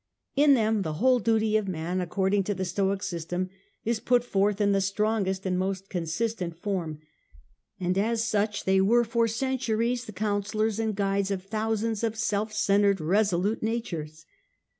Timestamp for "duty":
1.19-1.57